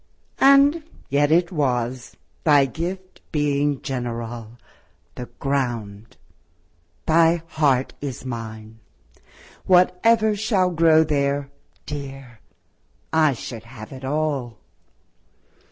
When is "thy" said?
2.43-2.65, 7.05-7.43